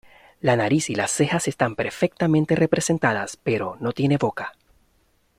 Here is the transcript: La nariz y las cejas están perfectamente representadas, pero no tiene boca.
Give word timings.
La 0.39 0.55
nariz 0.55 0.89
y 0.89 0.95
las 0.95 1.11
cejas 1.11 1.47
están 1.47 1.75
perfectamente 1.75 2.55
representadas, 2.55 3.37
pero 3.37 3.77
no 3.79 3.91
tiene 3.91 4.17
boca. 4.17 4.51